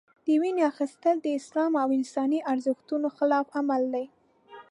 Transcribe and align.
د 0.25 0.27
وینو 0.41 0.61
اخیستل 0.71 1.15
د 1.21 1.27
اسلام 1.39 1.71
او 1.81 1.89
انساني 1.97 2.39
ارزښتونو 2.51 3.07
خلاف 3.17 3.47
عمل 3.59 3.83
دی. 3.93 4.05